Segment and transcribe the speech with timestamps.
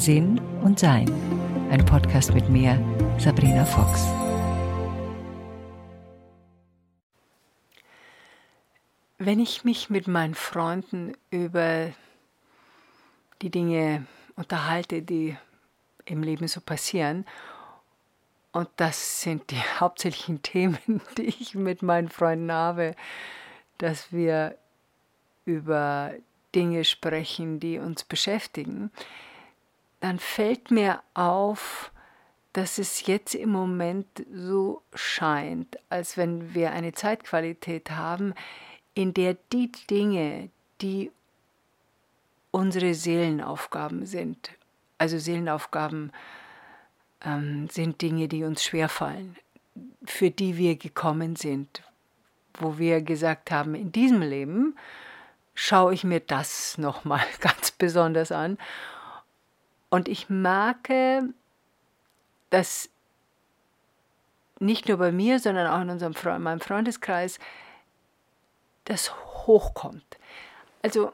[0.00, 1.12] Sinn und Sein.
[1.70, 2.82] Ein Podcast mit mir,
[3.18, 4.06] Sabrina Fox.
[9.18, 11.92] Wenn ich mich mit meinen Freunden über
[13.42, 14.06] die Dinge
[14.36, 15.36] unterhalte, die
[16.06, 17.26] im Leben so passieren,
[18.52, 20.78] und das sind die hauptsächlichen Themen,
[21.18, 22.96] die ich mit meinen Freunden habe,
[23.76, 24.56] dass wir
[25.44, 26.14] über
[26.54, 28.90] Dinge sprechen, die uns beschäftigen,
[30.00, 31.92] dann fällt mir auf,
[32.52, 38.34] dass es jetzt im Moment so scheint, als wenn wir eine Zeitqualität haben,
[38.94, 40.50] in der die Dinge,
[40.80, 41.12] die
[42.50, 44.50] unsere Seelenaufgaben sind,
[44.98, 46.12] also Seelenaufgaben
[47.24, 49.36] ähm, sind Dinge, die uns schwerfallen,
[50.04, 51.82] für die wir gekommen sind,
[52.54, 54.76] wo wir gesagt haben, in diesem Leben
[55.54, 58.58] schaue ich mir das nochmal ganz besonders an.
[59.90, 61.22] Und ich merke,
[62.50, 62.88] dass
[64.60, 67.38] nicht nur bei mir, sondern auch in unserem Freund, meinem Freundeskreis
[68.84, 69.12] das
[69.46, 70.18] hochkommt.
[70.82, 71.12] Also,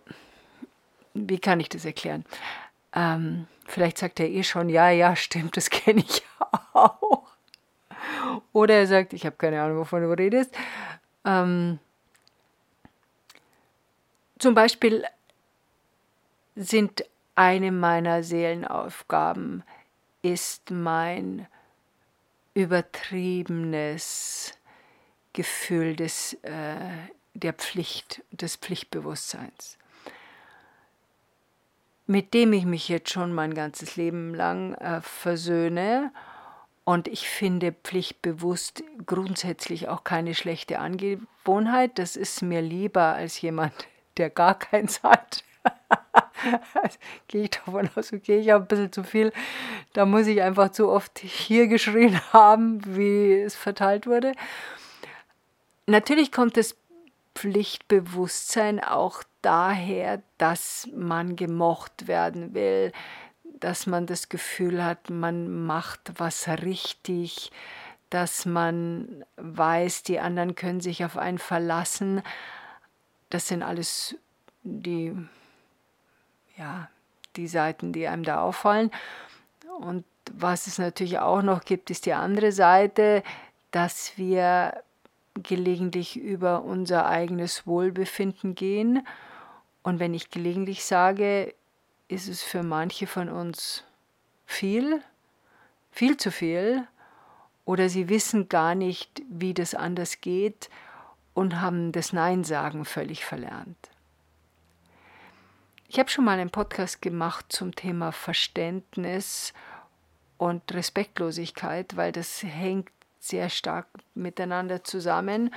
[1.15, 2.25] wie kann ich das erklären?
[2.93, 6.23] Ähm, vielleicht sagt er eh schon, ja, ja, stimmt, das kenne ich
[6.73, 7.23] auch.
[8.53, 10.55] Oder er sagt, ich habe keine Ahnung, wovon du redest.
[11.25, 11.79] Ähm,
[14.39, 15.05] zum Beispiel
[16.55, 17.05] sind
[17.37, 19.63] eine meiner Seelenaufgaben
[20.23, 21.47] ist mein
[22.55, 24.55] übertriebenes
[25.35, 26.77] Gefühl des, äh,
[27.35, 29.77] der Pflicht, des Pflichtbewusstseins,
[32.07, 36.13] mit dem ich mich jetzt schon mein ganzes Leben lang äh, versöhne.
[36.85, 41.99] Und ich finde pflichtbewusst grundsätzlich auch keine schlechte Angewohnheit.
[41.99, 43.75] Das ist mir lieber als jemand,
[44.17, 45.45] der gar keins hat.
[47.29, 49.33] gehe ich davon aus, okay, ich habe ein bisschen zu viel.
[49.93, 54.33] Da muss ich einfach zu oft hier geschrien haben, wie es verteilt wurde.
[55.87, 56.77] Natürlich kommt das
[57.35, 62.93] Pflichtbewusstsein auch daher, dass man gemocht werden will,
[63.61, 67.53] dass man das Gefühl hat, man macht was richtig,
[68.11, 72.23] dass man weiß, die anderen können sich auf einen verlassen.
[73.31, 74.17] Das sind alles
[74.63, 75.15] die,
[76.57, 76.89] ja,
[77.37, 78.91] die Seiten, die einem da auffallen.
[79.79, 83.23] Und was es natürlich auch noch gibt, ist die andere Seite,
[83.71, 84.83] dass wir
[85.35, 89.07] gelegentlich über unser eigenes Wohlbefinden gehen.
[89.83, 91.55] Und wenn ich gelegentlich sage,
[92.09, 93.85] ist es für manche von uns
[94.47, 95.03] viel,
[95.91, 96.87] viel zu viel,
[97.67, 100.71] oder sie wissen gar nicht, wie das anders geht
[101.35, 103.77] und haben das Nein sagen völlig verlernt.
[105.89, 109.53] Ich habe schon mal einen Podcast gemacht zum Thema Verständnis
[110.37, 115.55] und Respektlosigkeit, weil das hängt sehr stark miteinander zusammen.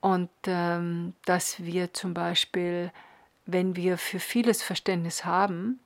[0.00, 2.92] Und ähm, dass wir zum Beispiel,
[3.46, 5.80] wenn wir für vieles Verständnis haben,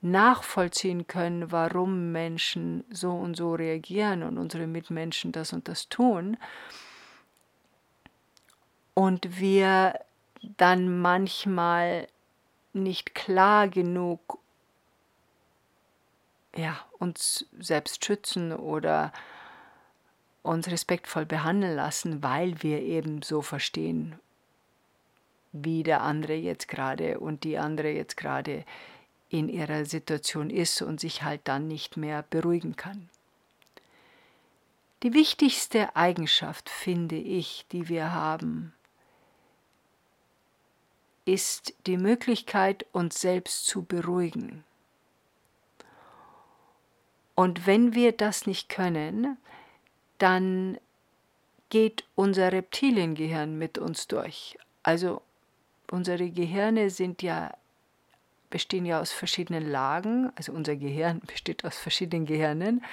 [0.00, 6.38] nachvollziehen können, warum Menschen so und so reagieren und unsere Mitmenschen das und das tun.
[8.94, 9.94] Und wir
[10.56, 12.06] dann manchmal
[12.72, 14.38] nicht klar genug
[16.56, 19.12] ja, uns selbst schützen oder
[20.42, 24.18] uns respektvoll behandeln lassen, weil wir eben so verstehen,
[25.52, 28.64] wie der andere jetzt gerade und die andere jetzt gerade
[29.28, 33.08] in ihrer Situation ist und sich halt dann nicht mehr beruhigen kann.
[35.02, 38.74] Die wichtigste Eigenschaft, finde ich, die wir haben,
[41.24, 44.64] ist die Möglichkeit, uns selbst zu beruhigen.
[47.34, 49.38] Und wenn wir das nicht können,
[50.18, 50.78] dann
[51.70, 54.58] geht unser Reptiliengehirn mit uns durch.
[54.82, 55.22] Also
[55.90, 57.52] unsere Gehirne sind ja
[58.50, 62.84] bestehen ja aus verschiedenen Lagen, also unser Gehirn besteht aus verschiedenen Gehirnen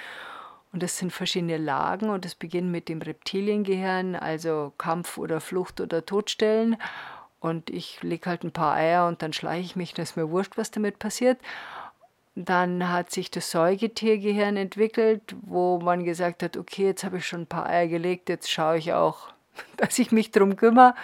[0.72, 5.80] und das sind verschiedene Lagen und es beginnt mit dem Reptiliengehirn, also Kampf oder Flucht
[5.80, 6.76] oder Todstellen
[7.40, 10.30] und ich lege halt ein paar Eier und dann schleiche ich mich, dann ist mir
[10.30, 11.38] wurscht, was damit passiert.
[12.34, 17.42] Dann hat sich das Säugetiergehirn entwickelt, wo man gesagt hat, okay, jetzt habe ich schon
[17.42, 19.28] ein paar Eier gelegt, jetzt schaue ich auch,
[19.76, 20.94] dass ich mich darum kümmere,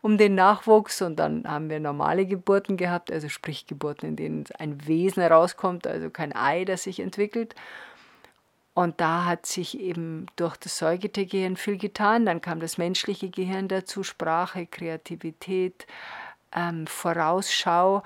[0.00, 1.02] um den Nachwuchs.
[1.02, 5.86] Und dann haben wir normale Geburten gehabt, also sprich Geburten, in denen ein Wesen herauskommt,
[5.86, 7.54] also kein Ei, das sich entwickelt.
[8.78, 12.24] Und da hat sich eben durch das Säugetiergehirn viel getan.
[12.24, 15.88] Dann kam das menschliche Gehirn dazu, Sprache, Kreativität,
[16.54, 18.04] ähm, Vorausschau.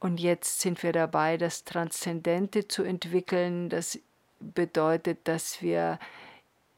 [0.00, 3.68] Und jetzt sind wir dabei, das Transzendente zu entwickeln.
[3.68, 3.98] Das
[4.40, 5.98] bedeutet, dass wir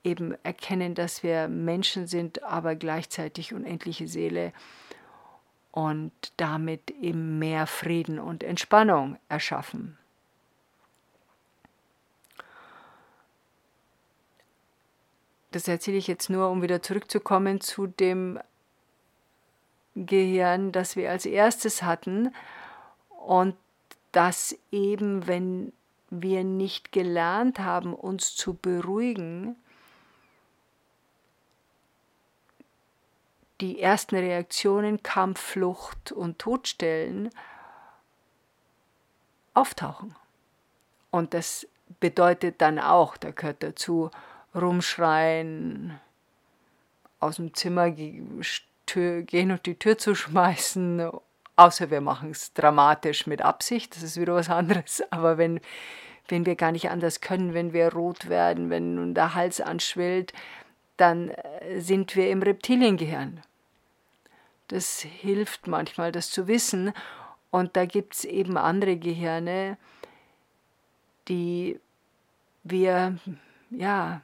[0.02, 4.52] eben erkennen, dass wir Menschen sind, aber gleichzeitig unendliche Seele
[5.70, 9.96] und damit eben mehr Frieden und Entspannung erschaffen.
[15.50, 18.38] Das erzähle ich jetzt nur, um wieder zurückzukommen zu dem
[19.94, 22.34] Gehirn, das wir als erstes hatten
[23.26, 23.56] und
[24.12, 25.72] das eben, wenn
[26.10, 29.56] wir nicht gelernt haben, uns zu beruhigen,
[33.60, 37.30] die ersten Reaktionen Kampf, Flucht und Todstellen
[39.54, 40.14] auftauchen.
[41.10, 41.66] Und das
[42.00, 44.10] bedeutet dann auch, da gehört dazu,
[44.54, 45.98] rumschreien,
[47.20, 51.10] aus dem Zimmer gehen und die Tür zu schmeißen,
[51.56, 55.02] außer wir machen es dramatisch mit Absicht, das ist wieder was anderes.
[55.10, 55.60] Aber wenn,
[56.28, 60.32] wenn wir gar nicht anders können, wenn wir rot werden, wenn nun der Hals anschwillt,
[60.96, 63.42] dann äh, sind wir im Reptiliengehirn.
[64.68, 66.92] Das hilft manchmal, das zu wissen.
[67.50, 69.78] Und da gibt es eben andere Gehirne,
[71.28, 71.80] die
[72.64, 73.16] wir,
[73.70, 74.20] ja,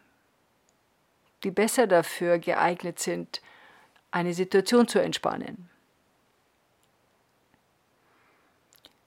[1.45, 3.41] die besser dafür geeignet sind,
[4.11, 5.69] eine Situation zu entspannen.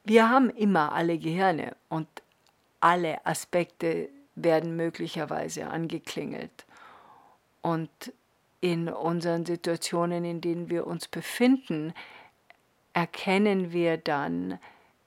[0.04, 2.08] Wir haben immer alle Gehirne und
[2.80, 6.66] alle Aspekte werden möglicherweise angeklingelt.
[7.62, 7.90] Und
[8.62, 11.94] in unseren Situationen, in denen wir uns befinden,
[12.94, 14.60] erkennen wir dann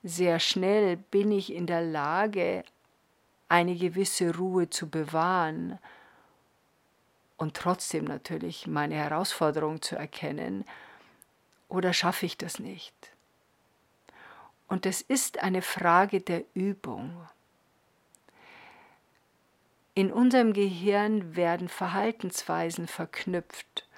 [0.03, 2.65] sehr schnell, bin ich in der Lage,
[3.49, 5.79] eine gewisse Ruhe zu bewahren
[7.41, 10.67] und trotzdem natürlich meine Herausforderung zu erkennen,
[11.71, 12.95] oder schaffe ich das nicht?
[14.69, 17.27] Und es ist eine Frage der Übung.
[19.95, 23.89] In unserem Gehirn werden Verhaltensweisen verknüpft.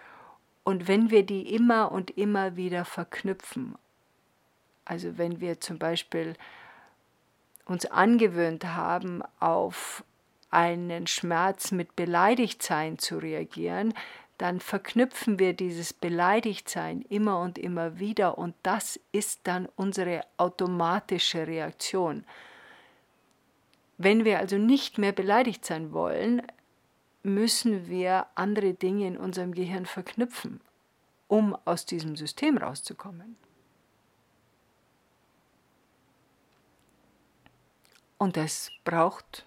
[0.62, 3.75] Und wenn wir die immer und immer wieder verknüpfen,
[4.85, 6.37] also wenn wir zum Beispiel
[7.65, 10.05] uns angewöhnt haben, auf
[10.52, 13.94] einen Schmerz mit Beleidigtsein zu reagieren,
[14.38, 21.46] dann verknüpfen wir dieses Beleidigtsein immer und immer wieder und das ist dann unsere automatische
[21.46, 22.25] Reaktion.
[23.99, 26.43] Wenn wir also nicht mehr beleidigt sein wollen,
[27.22, 30.60] müssen wir andere Dinge in unserem Gehirn verknüpfen,
[31.28, 33.37] um aus diesem System rauszukommen.
[38.19, 39.46] Und das braucht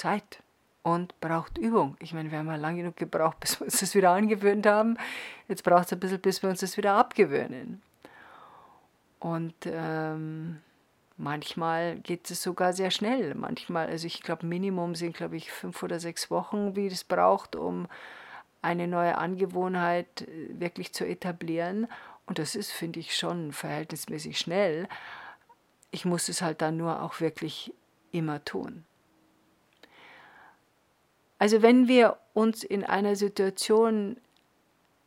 [0.00, 0.42] Zeit
[0.82, 1.96] und braucht Übung.
[2.00, 4.96] Ich meine, wir haben ja lange genug gebraucht, bis wir uns das wieder angewöhnt haben.
[5.48, 7.82] Jetzt braucht es ein bisschen, bis wir uns das wieder abgewöhnen.
[9.18, 10.60] Und ähm,
[11.22, 13.34] Manchmal geht es sogar sehr schnell.
[13.34, 17.56] Manchmal, also ich glaube, Minimum sind, glaube ich, fünf oder sechs Wochen, wie es braucht,
[17.56, 17.88] um
[18.62, 21.88] eine neue Angewohnheit äh, wirklich zu etablieren.
[22.24, 24.88] Und das ist, finde ich, schon verhältnismäßig schnell.
[25.90, 27.74] Ich muss es halt dann nur auch wirklich
[28.12, 28.86] immer tun.
[31.40, 34.18] Also wenn wir uns in einer Situation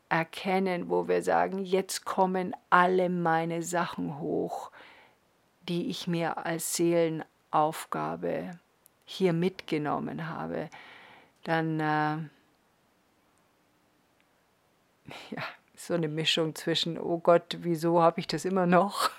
[0.09, 4.71] erkennen, wo wir sagen, jetzt kommen alle meine Sachen hoch,
[5.69, 8.49] die ich mir als Seelenaufgabe
[9.05, 10.71] hier mitgenommen habe,
[11.43, 12.17] dann äh,
[15.35, 15.43] ja,
[15.75, 19.11] so eine Mischung zwischen, oh Gott, wieso habe ich das immer noch?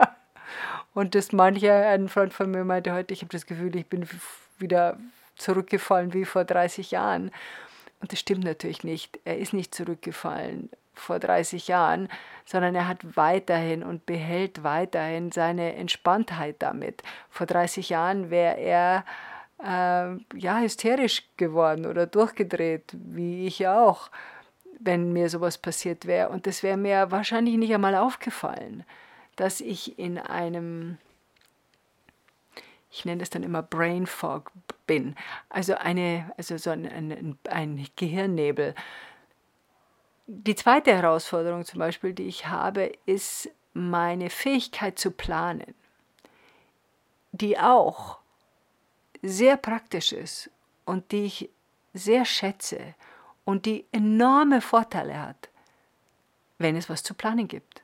[0.94, 4.08] Und das mancher, ein Freund von mir meinte heute, ich habe das Gefühl, ich bin
[4.58, 4.98] wieder
[5.38, 7.30] zurückgefallen wie vor 30 Jahren.
[8.00, 9.18] Und das stimmt natürlich nicht.
[9.24, 12.08] Er ist nicht zurückgefallen vor 30 Jahren,
[12.44, 17.02] sondern er hat weiterhin und behält weiterhin seine Entspanntheit damit.
[17.30, 19.04] Vor 30 Jahren wäre er
[19.62, 24.10] äh, ja hysterisch geworden oder durchgedreht, wie ich auch,
[24.80, 26.28] wenn mir sowas passiert wäre.
[26.28, 28.84] Und das wäre mir wahrscheinlich nicht einmal aufgefallen,
[29.36, 30.98] dass ich in einem
[32.90, 34.50] ich nenne das dann immer Brain Fog
[34.86, 35.14] bin,
[35.50, 38.74] also eine, also so ein, ein, ein Gehirnnebel,
[40.26, 45.74] die zweite Herausforderung zum Beispiel, die ich habe, ist meine Fähigkeit zu planen,
[47.32, 48.18] die auch
[49.22, 50.50] sehr praktisch ist
[50.84, 51.50] und die ich
[51.94, 52.94] sehr schätze
[53.44, 55.48] und die enorme Vorteile hat,
[56.58, 57.82] wenn es was zu planen gibt.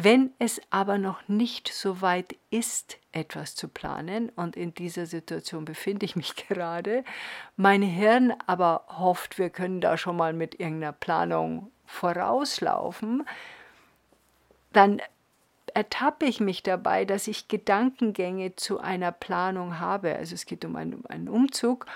[0.00, 5.64] Wenn es aber noch nicht so weit ist, etwas zu planen, und in dieser Situation
[5.64, 7.02] befinde ich mich gerade,
[7.56, 13.26] mein Hirn aber hofft, wir können da schon mal mit irgendeiner Planung vorauslaufen,
[14.72, 15.02] dann
[15.74, 20.14] ertappe ich mich dabei, dass ich Gedankengänge zu einer Planung habe.
[20.14, 21.86] Also es geht um einen, einen Umzug,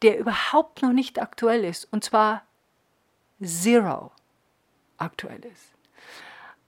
[0.00, 1.92] der überhaupt noch nicht aktuell ist.
[1.92, 2.42] Und zwar
[3.42, 4.12] zero
[4.96, 5.75] aktuell ist.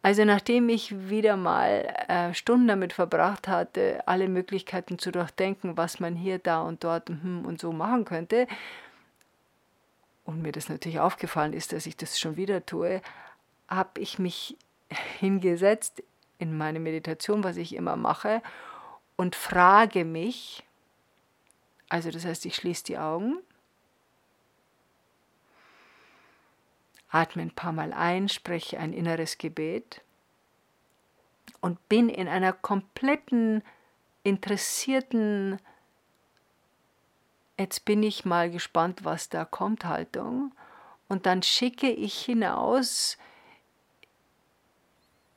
[0.01, 5.99] Also nachdem ich wieder mal äh, Stunden damit verbracht hatte, alle Möglichkeiten zu durchdenken, was
[5.99, 8.47] man hier, da und dort und, und so machen könnte,
[10.25, 13.01] und mir das natürlich aufgefallen ist, dass ich das schon wieder tue,
[13.67, 14.57] habe ich mich
[15.19, 16.03] hingesetzt
[16.39, 18.43] in meine Meditation, was ich immer mache,
[19.17, 20.63] und frage mich,
[21.89, 23.39] also das heißt, ich schließe die Augen,
[27.11, 30.03] atme ein paar Mal ein, spreche ein inneres Gebet
[31.61, 33.63] und bin in einer kompletten,
[34.23, 35.59] interessierten,
[37.59, 40.53] jetzt bin ich mal gespannt, was da kommt, Haltung.
[41.09, 43.17] Und dann schicke ich hinaus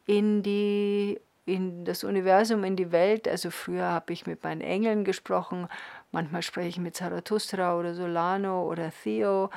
[0.06, 3.28] in die in das Universum, in die Welt.
[3.28, 5.68] Also früher habe ich mit meinen Engeln gesprochen,
[6.12, 9.50] manchmal spreche ich mit Zarathustra oder Solano oder Theo,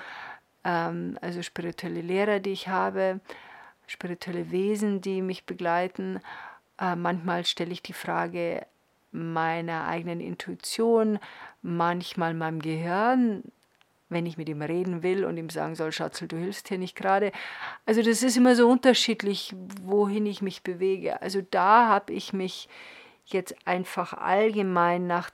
[0.68, 3.20] also spirituelle Lehrer, die ich habe,
[3.86, 6.20] spirituelle Wesen, die mich begleiten.
[6.80, 8.66] Äh, manchmal stelle ich die Frage
[9.12, 11.18] meiner eigenen Intuition,
[11.62, 13.44] manchmal meinem Gehirn,
[14.08, 16.96] wenn ich mit ihm reden will und ihm sagen soll, Schatzel, du hilfst hier nicht
[16.96, 17.30] gerade.
[17.86, 21.22] Also das ist immer so unterschiedlich, wohin ich mich bewege.
[21.22, 22.68] Also da habe ich mich
[23.26, 25.30] jetzt einfach allgemein nach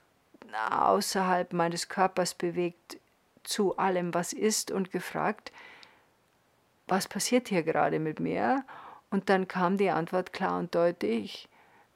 [0.69, 2.97] außerhalb meines Körpers bewegt
[3.43, 5.51] zu allem, was ist und gefragt,
[6.87, 8.63] was passiert hier gerade mit mir?
[9.09, 11.47] Und dann kam die Antwort klar und deutlich.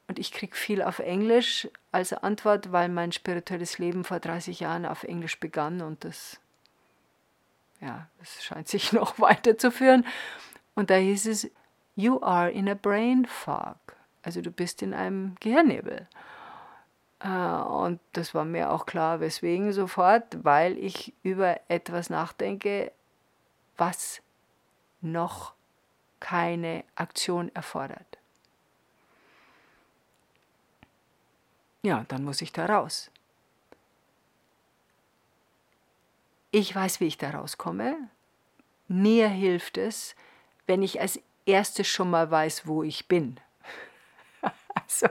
[0.08, 4.86] Und ich kriege viel auf Englisch als Antwort, weil mein spirituelles Leben vor 30 Jahren
[4.86, 6.40] auf Englisch begann und das
[7.82, 10.06] ja, das scheint sich noch weiterzuführen.
[10.76, 11.50] Und da hieß es,
[11.96, 13.78] You are in a brain fog.
[14.22, 16.08] Also du bist in einem Gehirnnebel.
[17.20, 22.92] Äh, und das war mir auch klar, weswegen sofort, weil ich über etwas nachdenke,
[23.78, 24.22] was
[25.02, 25.54] noch
[26.20, 28.18] keine Aktion erfordert.
[31.84, 33.12] Ja, dann muss ich da raus.
[36.50, 38.10] Ich weiß, wie ich da rauskomme.
[38.88, 40.16] Mir hilft es,
[40.66, 43.40] wenn ich als erstes schon mal weiß, wo ich bin.
[44.74, 45.08] also,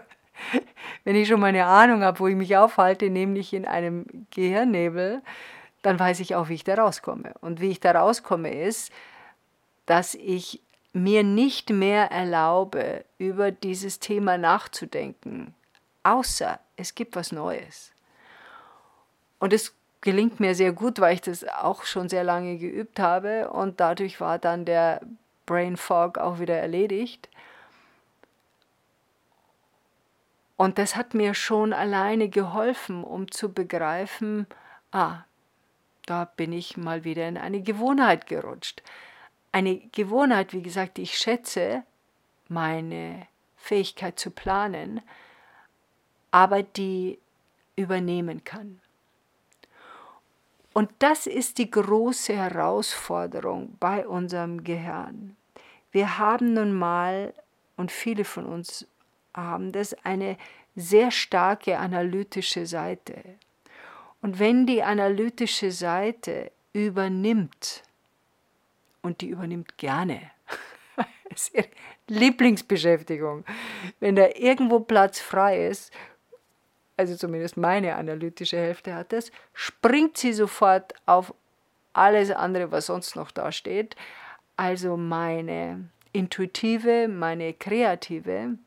[1.05, 5.23] wenn ich schon mal eine Ahnung habe, wo ich mich aufhalte, nämlich in einem Gehirnnebel,
[5.83, 7.35] dann weiß ich auch, wie ich da rauskomme.
[7.41, 8.91] Und wie ich da rauskomme, ist,
[9.87, 10.61] dass ich
[10.93, 15.55] mir nicht mehr erlaube, über dieses Thema nachzudenken,
[16.05, 17.93] außer es gibt was Neues.
[19.39, 23.51] Und es gelingt mir sehr gut, weil ich das auch schon sehr lange geübt habe
[23.51, 25.01] und dadurch war dann der
[25.47, 27.29] Brain Fog auch wieder erledigt.
[30.57, 34.47] Und das hat mir schon alleine geholfen, um zu begreifen,
[34.93, 35.25] ah,
[36.07, 38.83] da bin ich mal wieder in eine Gewohnheit gerutscht.
[39.53, 41.83] Eine Gewohnheit, wie gesagt, ich schätze,
[42.49, 45.01] meine Fähigkeit zu planen,
[46.31, 47.19] aber die
[47.77, 48.81] übernehmen kann.
[50.73, 55.37] Und das ist die große Herausforderung bei unserem Gehirn.
[55.93, 57.33] Wir haben nun mal,
[57.77, 58.87] und viele von uns
[59.35, 60.37] haben das, eine
[60.77, 63.23] sehr starke analytische Seite.
[64.23, 67.83] Und wenn die analytische Seite übernimmt,
[69.03, 70.31] und die übernimmt gerne,
[71.35, 71.69] ist ihre
[72.09, 73.45] Lieblingsbeschäftigung,
[74.01, 75.93] wenn da irgendwo Platz frei ist,
[76.97, 81.35] also zumindest meine analytische Hälfte hat das, springt sie sofort auf
[81.93, 83.97] alles andere, was sonst noch da steht.
[84.57, 88.59] Also meine intuitive, meine kreative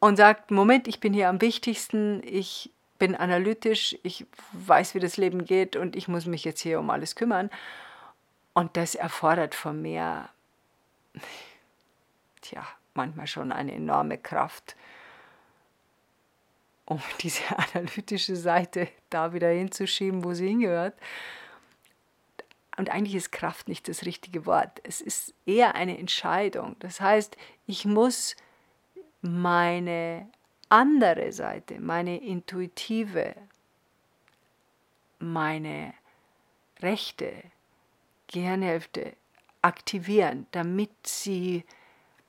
[0.00, 5.16] und sagt, Moment, ich bin hier am wichtigsten, ich bin analytisch, ich weiß, wie das
[5.16, 7.50] Leben geht und ich muss mich jetzt hier um alles kümmern.
[8.52, 10.28] Und das erfordert von mir,
[12.42, 14.74] tja, manchmal schon eine enorme Kraft
[16.86, 20.94] um diese analytische Seite da wieder hinzuschieben, wo sie hingehört.
[22.76, 24.80] Und eigentlich ist Kraft nicht das richtige Wort.
[24.84, 26.76] Es ist eher eine Entscheidung.
[26.80, 28.36] Das heißt, ich muss
[29.22, 30.30] meine
[30.68, 33.34] andere Seite, meine intuitive,
[35.18, 35.94] meine
[36.80, 37.32] rechte
[38.28, 39.14] Gehirnhälfte
[39.62, 41.64] aktivieren, damit sie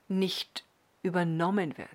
[0.07, 0.65] nicht
[1.03, 1.89] übernommen wird.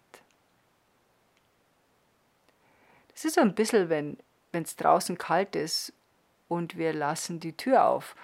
[3.14, 4.18] Es ist so ein bisschen, wenn
[4.52, 5.92] es draußen kalt ist
[6.48, 8.14] und wir lassen die Tür auf,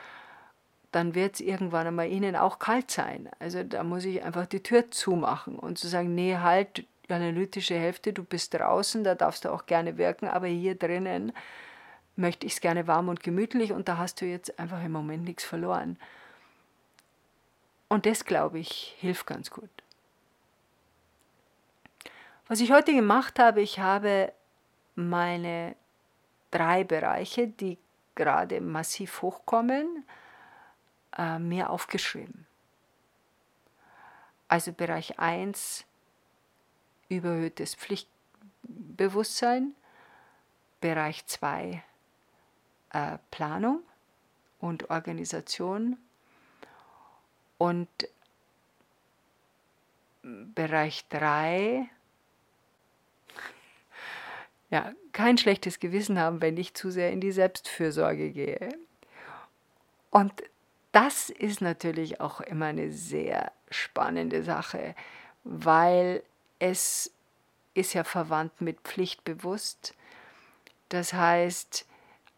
[0.93, 3.29] dann wird es irgendwann einmal ihnen auch kalt sein.
[3.39, 8.13] Also da muss ich einfach die Tür zumachen und zu sagen, nee, halt, analytische Hälfte,
[8.13, 11.33] du bist draußen, da darfst du auch gerne wirken, aber hier drinnen
[12.17, 15.25] möchte ich es gerne warm und gemütlich und da hast du jetzt einfach im Moment
[15.25, 15.99] nichts verloren.
[17.89, 19.69] Und das, glaube ich, hilft ganz gut.
[22.49, 24.33] Was ich heute gemacht habe, ich habe
[24.95, 25.75] meine
[26.51, 27.79] drei Bereiche, die
[28.15, 30.05] gerade massiv hochkommen,
[31.17, 32.47] äh, mir aufgeschrieben.
[34.49, 35.85] Also Bereich 1,
[37.09, 39.75] überhöhtes Pflichtbewusstsein.
[40.81, 41.83] Bereich 2,
[42.91, 43.83] äh, Planung
[44.59, 45.97] und Organisation.
[47.57, 47.89] Und
[50.23, 51.89] Bereich 3,
[54.71, 58.77] ja, kein schlechtes Gewissen haben, wenn ich zu sehr in die Selbstfürsorge gehe.
[60.11, 60.33] Und
[60.93, 64.95] das ist natürlich auch immer eine sehr spannende Sache,
[65.45, 66.23] weil
[66.59, 67.11] es
[67.75, 69.95] ist ja verwandt mit pflichtbewusst.
[70.91, 71.87] Das heißt,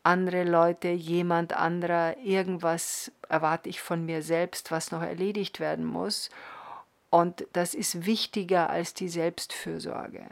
[0.04, 6.30] andere Leute, jemand anderer, irgendwas erwarte ich von mir selbst, was noch erledigt werden muss.
[7.10, 10.26] Und das ist wichtiger als die Selbstfürsorge.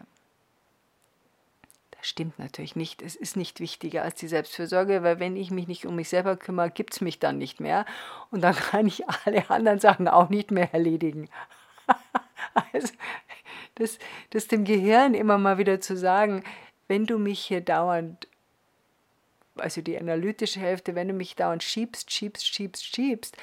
[2.05, 3.01] Stimmt natürlich nicht.
[3.01, 6.37] Es ist nicht wichtiger als die Selbstfürsorge, weil wenn ich mich nicht um mich selber
[6.37, 7.87] kümmere, gibt es mich dann nicht mehr.
[8.33, 11.29] Und dann kann ich alle anderen Sachen auch nicht mehr erledigen.
[12.73, 12.93] also
[13.77, 16.43] das, das dem Gehirn immer mal wieder zu sagen,
[16.89, 18.27] wenn du mich hier dauernd,
[19.55, 23.37] also die analytische Hälfte, wenn du mich dauernd schiebst, schiebst, schiebst, schiebst,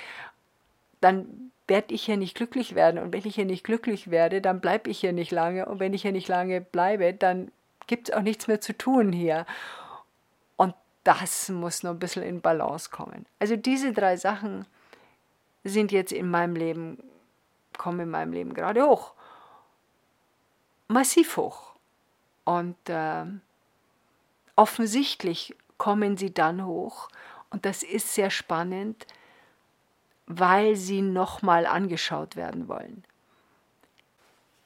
[0.99, 2.99] dann werde ich hier nicht glücklich werden.
[2.99, 5.65] Und wenn ich hier nicht glücklich werde, dann bleibe ich hier nicht lange.
[5.65, 7.53] Und wenn ich hier nicht lange bleibe, dann
[7.89, 9.46] gibt es auch nichts mehr zu tun hier.
[10.55, 13.25] Und das muss noch ein bisschen in Balance kommen.
[13.39, 14.65] Also diese drei Sachen
[15.65, 17.03] sind jetzt in meinem Leben,
[17.77, 19.13] kommen in meinem Leben gerade hoch
[20.89, 21.75] massiv hoch.
[22.43, 23.25] Und äh,
[24.58, 27.08] offensichtlich kommen sie dann hoch.
[27.52, 29.08] Und das ist sehr spannend,
[30.25, 33.06] weil sie nochmal angeschaut werden wollen.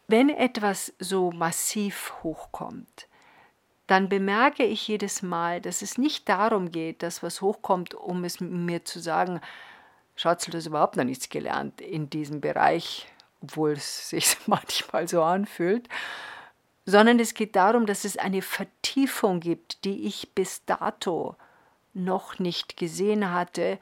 [0.08, 3.08] Wenn etwas so massiv hochkommt,
[3.88, 8.40] dann bemerke ich jedes Mal, dass es nicht darum geht, dass was hochkommt, um es
[8.40, 9.42] mir zu sagen,
[10.16, 13.08] Schatzel, du hast überhaupt noch nichts gelernt in diesem Bereich,
[13.42, 15.90] obwohl es sich manchmal so anfühlt,
[16.86, 21.36] sondern es geht darum, dass es eine Vertiefung gibt, die ich bis dato
[21.94, 23.80] noch nicht gesehen hatte.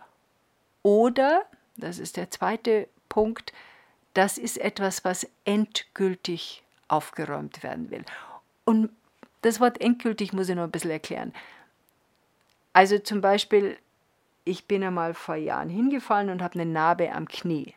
[0.84, 1.46] Oder,
[1.78, 3.54] das ist der zweite Punkt,
[4.14, 8.04] das ist etwas, was endgültig aufgeräumt werden will.
[8.66, 8.90] Und
[9.42, 11.34] das Wort endgültig muss ich noch ein bisschen erklären.
[12.74, 13.78] Also zum Beispiel,
[14.46, 17.76] ich bin einmal vor Jahren hingefallen und habe eine Narbe am Knie.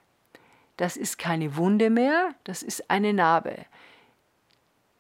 [0.77, 3.65] Das ist keine Wunde mehr, das ist eine Narbe.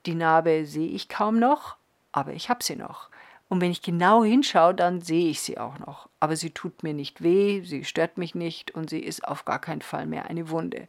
[0.06, 1.76] Die Narbe sehe ich kaum noch,
[2.12, 3.08] aber ich habe sie noch.
[3.48, 6.08] Und wenn ich genau hinschaue, dann sehe ich sie auch noch.
[6.20, 9.60] Aber sie tut mir nicht weh, sie stört mich nicht und sie ist auf gar
[9.60, 10.86] keinen Fall mehr eine Wunde.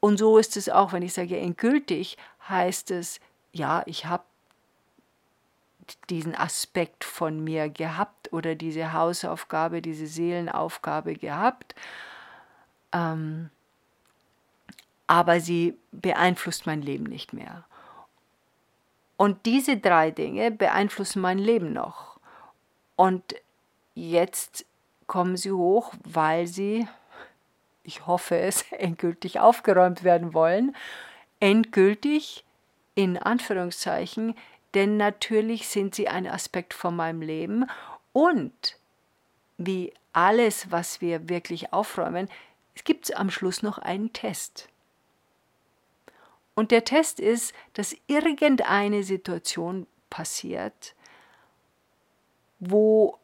[0.00, 2.16] Und so ist es auch, wenn ich sage endgültig,
[2.48, 3.20] heißt es,
[3.52, 4.24] ja, ich habe
[6.10, 11.74] diesen Aspekt von mir gehabt oder diese Hausaufgabe, diese Seelenaufgabe gehabt.
[12.92, 13.50] Ähm,
[15.06, 17.64] aber sie beeinflusst mein Leben nicht mehr.
[19.16, 22.18] Und diese drei Dinge beeinflussen mein Leben noch.
[22.96, 23.34] Und
[23.94, 24.66] jetzt
[25.06, 26.86] kommen sie hoch, weil sie,
[27.82, 30.76] ich hoffe es, endgültig aufgeräumt werden wollen.
[31.40, 32.44] Endgültig
[32.94, 34.34] in Anführungszeichen,
[34.76, 37.64] denn natürlich sind sie ein Aspekt von meinem Leben
[38.12, 38.76] und
[39.56, 42.28] wie alles, was wir wirklich aufräumen,
[42.74, 44.68] es gibt am Schluss noch einen Test.
[46.54, 50.94] Und der Test ist, dass irgendeine Situation passiert,
[52.58, 53.18] wo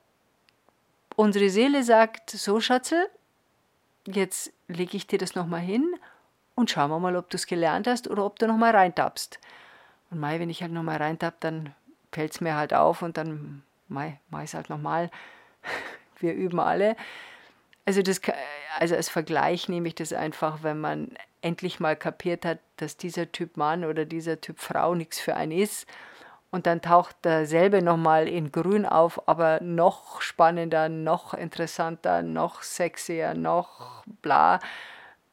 [1.17, 3.11] unsere Seele sagt, so Schatzel,
[4.07, 5.97] jetzt lege ich dir das nochmal hin
[6.55, 9.38] und schauen wir mal, ob du es gelernt hast oder ob du nochmal reintappst.
[10.12, 11.75] Und Mai, wenn ich halt nochmal reintapp, dann
[12.12, 15.11] fällt es mir halt auf und dann Mai, mach ich es halt nochmal.
[16.18, 16.96] Wir üben alle.
[17.87, 18.20] Also, das,
[18.79, 23.33] also als Vergleich nehme ich das einfach, wenn man endlich mal kapiert hat, dass dieser
[23.33, 25.87] Typ Mann oder dieser Typ Frau nichts für einen ist.
[26.51, 33.33] Und dann taucht derselbe nochmal in Grün auf, aber noch spannender, noch interessanter, noch sexier,
[33.33, 34.61] noch bla.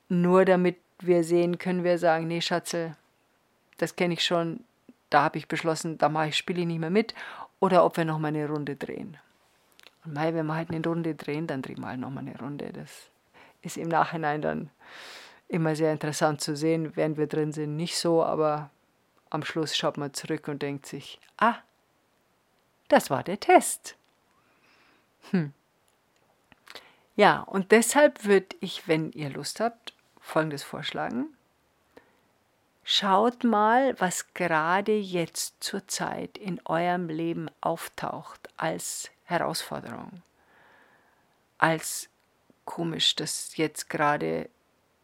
[0.07, 2.95] Nur damit wir sehen, können wir sagen, nee, Schatzel,
[3.77, 4.63] das kenne ich schon,
[5.09, 7.13] da habe ich beschlossen, da mache ich, spiele ich nicht mehr mit.
[7.59, 9.17] Oder ob wir nochmal eine Runde drehen.
[10.05, 12.71] Und mei, wenn wir halt eine Runde drehen, dann drehen wir halt nochmal eine Runde.
[12.71, 13.09] Das
[13.61, 14.69] ist im Nachhinein dann
[15.47, 18.69] immer sehr interessant zu sehen, während wir drin sind, nicht so, aber
[19.29, 21.55] am Schluss schaut man zurück und denkt sich, ah,
[22.87, 23.95] das war der Test.
[25.31, 25.53] Hm.
[27.15, 31.35] Ja, und deshalb würde ich, wenn ihr Lust habt, Folgendes vorschlagen.
[32.91, 40.23] Schaut mal, was gerade jetzt zur Zeit in eurem Leben auftaucht als Herausforderung,
[41.59, 42.09] als
[42.65, 44.49] komisch, dass jetzt gerade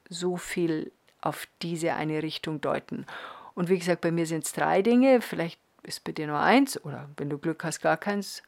[0.09, 3.05] so viel auf diese eine Richtung deuten.
[3.53, 6.83] Und wie gesagt, bei mir sind es drei Dinge, vielleicht ist bei dir nur eins
[6.83, 8.41] oder wenn du Glück hast, gar keins.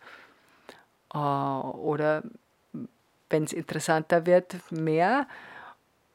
[1.13, 2.23] Äh, oder
[3.29, 5.27] wenn es interessanter wird, mehr.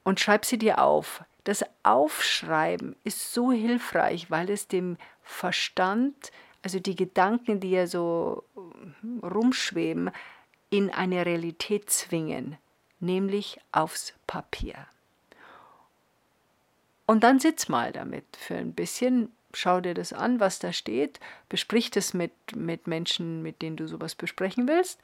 [0.03, 1.23] Und schreib sie dir auf.
[1.45, 6.31] Das Aufschreiben ist so hilfreich, weil es dem Verstand,
[6.63, 8.45] also die Gedanken, die ja so
[9.23, 10.11] rumschweben,
[10.71, 12.57] in eine Realität zwingen,
[13.01, 14.87] nämlich aufs Papier.
[17.07, 21.19] Und dann sitz mal damit für ein bisschen, schau dir das an, was da steht,
[21.49, 25.01] besprich das mit, mit Menschen, mit denen du sowas besprechen willst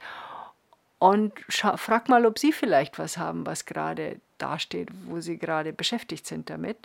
[0.99, 6.27] und frag mal, ob sie vielleicht was haben, was gerade dasteht, wo sie gerade beschäftigt
[6.27, 6.77] sind damit.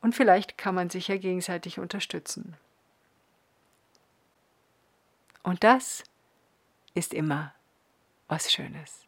[0.00, 2.56] Und vielleicht kann man sich ja gegenseitig unterstützen.
[5.42, 6.02] Und das
[6.94, 7.54] ist immer
[8.28, 9.06] was Schönes.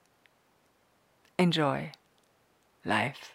[1.37, 1.91] Enjoy
[2.85, 3.35] life.